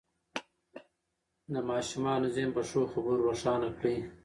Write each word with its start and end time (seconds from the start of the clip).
د 1.53 1.55
ماشومانو 1.69 2.25
ذهن 2.35 2.49
په 2.57 2.61
ښو 2.69 2.81
خبرو 2.93 3.23
روښانه 3.27 3.69
کړئ. 3.77 3.97